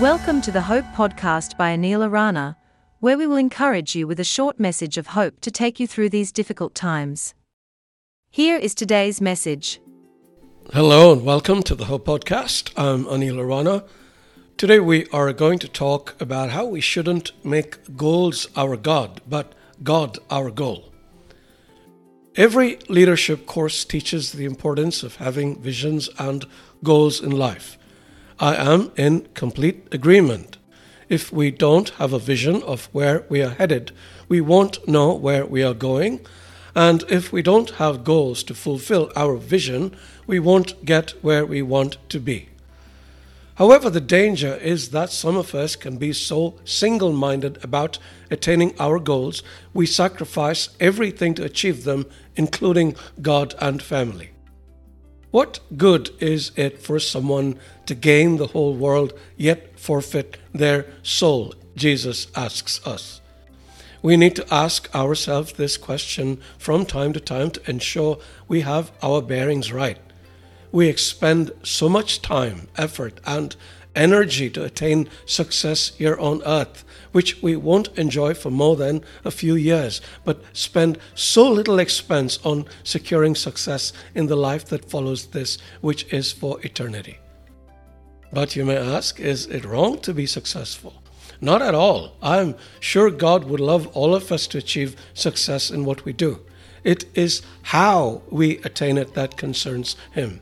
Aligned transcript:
Welcome 0.00 0.42
to 0.42 0.52
the 0.52 0.60
Hope 0.60 0.84
Podcast 0.94 1.56
by 1.56 1.74
Anil 1.74 2.06
Arana, 2.06 2.58
where 3.00 3.16
we 3.16 3.26
will 3.26 3.38
encourage 3.38 3.96
you 3.96 4.06
with 4.06 4.20
a 4.20 4.24
short 4.24 4.60
message 4.60 4.98
of 4.98 5.06
hope 5.06 5.40
to 5.40 5.50
take 5.50 5.80
you 5.80 5.86
through 5.86 6.10
these 6.10 6.32
difficult 6.32 6.74
times. 6.74 7.32
Here 8.28 8.58
is 8.58 8.74
today's 8.74 9.22
message. 9.22 9.80
Hello 10.74 11.14
and 11.14 11.24
welcome 11.24 11.62
to 11.62 11.74
the 11.74 11.86
Hope 11.86 12.04
Podcast. 12.04 12.72
I'm 12.76 13.06
Anil 13.06 13.38
Arana. 13.38 13.84
Today 14.58 14.80
we 14.80 15.06
are 15.14 15.32
going 15.32 15.58
to 15.60 15.68
talk 15.68 16.14
about 16.20 16.50
how 16.50 16.66
we 16.66 16.82
shouldn't 16.82 17.32
make 17.42 17.96
goals 17.96 18.48
our 18.54 18.76
God, 18.76 19.22
but 19.26 19.54
God 19.82 20.18
our 20.28 20.50
goal. 20.50 20.92
Every 22.36 22.78
leadership 22.90 23.46
course 23.46 23.82
teaches 23.86 24.32
the 24.32 24.44
importance 24.44 25.02
of 25.02 25.16
having 25.16 25.58
visions 25.58 26.10
and 26.18 26.44
goals 26.84 27.22
in 27.22 27.30
life. 27.30 27.78
I 28.38 28.54
am 28.54 28.90
in 28.96 29.28
complete 29.32 29.88
agreement. 29.92 30.58
If 31.08 31.32
we 31.32 31.50
don't 31.50 31.88
have 31.90 32.12
a 32.12 32.18
vision 32.18 32.62
of 32.64 32.90
where 32.92 33.24
we 33.30 33.42
are 33.42 33.50
headed, 33.50 33.92
we 34.28 34.40
won't 34.42 34.86
know 34.86 35.14
where 35.14 35.46
we 35.46 35.62
are 35.62 35.72
going. 35.72 36.20
And 36.74 37.04
if 37.08 37.32
we 37.32 37.40
don't 37.40 37.70
have 37.70 38.04
goals 38.04 38.42
to 38.44 38.54
fulfill 38.54 39.10
our 39.16 39.36
vision, 39.36 39.96
we 40.26 40.38
won't 40.38 40.84
get 40.84 41.12
where 41.22 41.46
we 41.46 41.62
want 41.62 41.96
to 42.10 42.20
be. 42.20 42.50
However, 43.54 43.88
the 43.88 44.02
danger 44.02 44.56
is 44.56 44.90
that 44.90 45.10
some 45.10 45.38
of 45.38 45.54
us 45.54 45.76
can 45.76 45.96
be 45.96 46.12
so 46.12 46.56
single 46.66 47.12
minded 47.12 47.58
about 47.64 47.98
attaining 48.30 48.74
our 48.78 48.98
goals, 48.98 49.42
we 49.72 49.86
sacrifice 49.86 50.68
everything 50.78 51.32
to 51.34 51.44
achieve 51.44 51.84
them, 51.84 52.04
including 52.36 52.96
God 53.22 53.54
and 53.58 53.82
family. 53.82 54.32
What 55.36 55.60
good 55.76 56.12
is 56.18 56.50
it 56.56 56.80
for 56.80 56.98
someone 56.98 57.58
to 57.84 57.94
gain 57.94 58.38
the 58.38 58.46
whole 58.46 58.74
world 58.74 59.12
yet 59.36 59.78
forfeit 59.78 60.38
their 60.54 60.86
soul? 61.02 61.52
Jesus 61.76 62.28
asks 62.34 62.80
us. 62.86 63.20
We 64.00 64.16
need 64.16 64.34
to 64.36 64.46
ask 64.50 64.88
ourselves 64.94 65.52
this 65.52 65.76
question 65.76 66.40
from 66.56 66.86
time 66.86 67.12
to 67.12 67.20
time 67.20 67.50
to 67.50 67.70
ensure 67.70 68.16
we 68.48 68.62
have 68.62 68.92
our 69.02 69.20
bearings 69.20 69.70
right. 69.70 69.98
We 70.72 70.88
expend 70.88 71.50
so 71.62 71.90
much 71.90 72.22
time, 72.22 72.68
effort, 72.78 73.20
and 73.26 73.54
energy 73.94 74.48
to 74.48 74.64
attain 74.64 75.06
success 75.26 75.90
here 75.98 76.16
on 76.16 76.42
earth, 76.46 76.82
which 77.12 77.42
we 77.42 77.56
won't 77.56 77.88
enjoy 77.98 78.34
for 78.34 78.50
more 78.50 78.76
than 78.76 79.02
a 79.24 79.30
few 79.30 79.54
years, 79.54 80.00
but 80.24 80.42
spend 80.52 80.98
so 81.14 81.50
little 81.50 81.78
expense 81.78 82.38
on 82.44 82.66
securing 82.84 83.34
success 83.34 83.92
in 84.14 84.26
the 84.26 84.36
life 84.36 84.66
that 84.66 84.90
follows 84.90 85.26
this, 85.26 85.58
which 85.80 86.12
is 86.12 86.32
for 86.32 86.60
eternity. 86.64 87.18
But 88.32 88.56
you 88.56 88.64
may 88.64 88.76
ask, 88.76 89.20
is 89.20 89.46
it 89.46 89.64
wrong 89.64 89.98
to 90.00 90.12
be 90.12 90.26
successful? 90.26 91.02
Not 91.40 91.62
at 91.62 91.74
all. 91.74 92.16
I'm 92.22 92.54
sure 92.80 93.10
God 93.10 93.44
would 93.44 93.60
love 93.60 93.86
all 93.88 94.14
of 94.14 94.32
us 94.32 94.46
to 94.48 94.58
achieve 94.58 94.96
success 95.14 95.70
in 95.70 95.84
what 95.84 96.04
we 96.04 96.12
do. 96.12 96.40
It 96.82 97.04
is 97.14 97.42
how 97.62 98.22
we 98.30 98.58
attain 98.58 98.96
it 98.96 99.14
that 99.14 99.36
concerns 99.36 99.96
Him. 100.12 100.40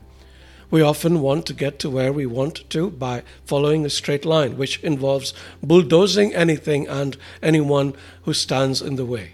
We 0.71 0.81
often 0.81 1.21
want 1.21 1.45
to 1.45 1.53
get 1.53 1.79
to 1.79 1.89
where 1.89 2.11
we 2.11 2.25
want 2.25 2.69
to 2.71 2.89
by 2.89 3.23
following 3.45 3.85
a 3.85 3.89
straight 3.89 4.25
line, 4.25 4.57
which 4.57 4.79
involves 4.83 5.33
bulldozing 5.61 6.33
anything 6.33 6.87
and 6.87 7.17
anyone 7.41 7.93
who 8.23 8.33
stands 8.33 8.81
in 8.81 8.95
the 8.95 9.05
way. 9.05 9.33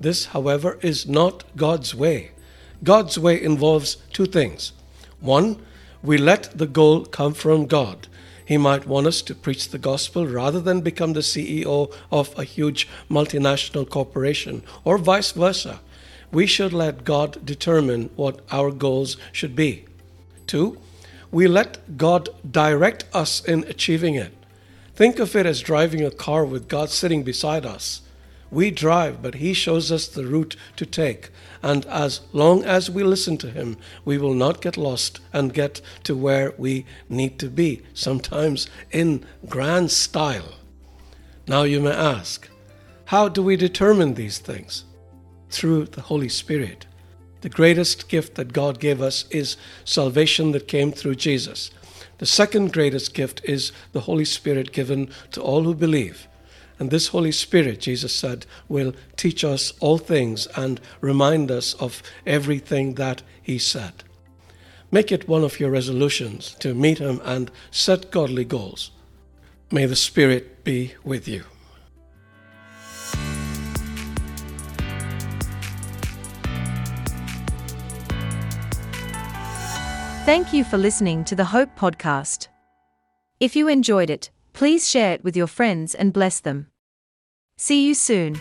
This, 0.00 0.26
however, 0.26 0.78
is 0.82 1.06
not 1.06 1.44
God's 1.56 1.94
way. 1.94 2.32
God's 2.82 3.18
way 3.18 3.40
involves 3.40 3.96
two 4.12 4.26
things. 4.26 4.72
One, 5.20 5.64
we 6.02 6.18
let 6.18 6.58
the 6.58 6.66
goal 6.66 7.04
come 7.04 7.34
from 7.34 7.66
God. 7.66 8.08
He 8.44 8.56
might 8.56 8.88
want 8.88 9.06
us 9.06 9.22
to 9.22 9.36
preach 9.36 9.68
the 9.68 9.78
gospel 9.78 10.26
rather 10.26 10.60
than 10.60 10.80
become 10.80 11.12
the 11.12 11.20
CEO 11.20 11.92
of 12.10 12.36
a 12.36 12.42
huge 12.42 12.88
multinational 13.08 13.88
corporation, 13.88 14.64
or 14.82 14.98
vice 14.98 15.30
versa. 15.30 15.80
We 16.32 16.46
should 16.46 16.72
let 16.72 17.04
God 17.04 17.46
determine 17.46 18.10
what 18.16 18.40
our 18.50 18.72
goals 18.72 19.16
should 19.30 19.54
be. 19.54 19.84
Two, 20.46 20.78
we 21.30 21.48
let 21.48 21.96
God 21.96 22.28
direct 22.48 23.04
us 23.12 23.42
in 23.44 23.64
achieving 23.64 24.14
it. 24.14 24.32
Think 24.94 25.18
of 25.18 25.34
it 25.34 25.46
as 25.46 25.60
driving 25.60 26.04
a 26.04 26.10
car 26.10 26.44
with 26.44 26.68
God 26.68 26.90
sitting 26.90 27.22
beside 27.22 27.64
us. 27.64 28.02
We 28.50 28.70
drive, 28.70 29.22
but 29.22 29.36
He 29.36 29.54
shows 29.54 29.90
us 29.90 30.06
the 30.06 30.26
route 30.26 30.56
to 30.76 30.84
take. 30.84 31.30
And 31.62 31.86
as 31.86 32.20
long 32.34 32.64
as 32.64 32.90
we 32.90 33.02
listen 33.02 33.38
to 33.38 33.50
Him, 33.50 33.78
we 34.04 34.18
will 34.18 34.34
not 34.34 34.60
get 34.60 34.76
lost 34.76 35.20
and 35.32 35.54
get 35.54 35.80
to 36.04 36.14
where 36.14 36.52
we 36.58 36.84
need 37.08 37.38
to 37.38 37.48
be, 37.48 37.82
sometimes 37.94 38.68
in 38.90 39.24
grand 39.48 39.90
style. 39.90 40.52
Now 41.48 41.62
you 41.62 41.80
may 41.80 41.92
ask, 41.92 42.50
how 43.06 43.28
do 43.28 43.42
we 43.42 43.56
determine 43.56 44.14
these 44.14 44.38
things? 44.38 44.84
Through 45.48 45.86
the 45.86 46.02
Holy 46.02 46.28
Spirit. 46.28 46.86
The 47.42 47.48
greatest 47.48 48.08
gift 48.08 48.36
that 48.36 48.52
God 48.52 48.80
gave 48.80 49.02
us 49.02 49.24
is 49.30 49.56
salvation 49.84 50.52
that 50.52 50.68
came 50.68 50.92
through 50.92 51.16
Jesus. 51.16 51.70
The 52.18 52.26
second 52.26 52.72
greatest 52.72 53.14
gift 53.14 53.40
is 53.44 53.72
the 53.90 54.02
Holy 54.02 54.24
Spirit 54.24 54.72
given 54.72 55.10
to 55.32 55.42
all 55.42 55.64
who 55.64 55.74
believe. 55.74 56.28
And 56.78 56.90
this 56.90 57.08
Holy 57.08 57.32
Spirit, 57.32 57.80
Jesus 57.80 58.14
said, 58.14 58.46
will 58.68 58.94
teach 59.16 59.44
us 59.44 59.72
all 59.80 59.98
things 59.98 60.46
and 60.56 60.80
remind 61.00 61.50
us 61.50 61.74
of 61.74 62.02
everything 62.26 62.94
that 62.94 63.22
He 63.42 63.58
said. 63.58 64.04
Make 64.92 65.10
it 65.10 65.28
one 65.28 65.42
of 65.42 65.58
your 65.58 65.70
resolutions 65.70 66.54
to 66.60 66.74
meet 66.74 66.98
Him 66.98 67.20
and 67.24 67.50
set 67.72 68.12
godly 68.12 68.44
goals. 68.44 68.92
May 69.72 69.86
the 69.86 69.96
Spirit 69.96 70.62
be 70.62 70.94
with 71.02 71.26
you. 71.26 71.44
Thank 80.24 80.52
you 80.52 80.62
for 80.62 80.78
listening 80.78 81.24
to 81.24 81.34
the 81.34 81.46
Hope 81.46 81.76
Podcast. 81.76 82.46
If 83.40 83.56
you 83.56 83.66
enjoyed 83.66 84.08
it, 84.08 84.30
please 84.52 84.88
share 84.88 85.14
it 85.14 85.24
with 85.24 85.36
your 85.36 85.48
friends 85.48 85.96
and 85.96 86.12
bless 86.12 86.38
them. 86.38 86.68
See 87.56 87.84
you 87.84 87.92
soon. 87.92 88.38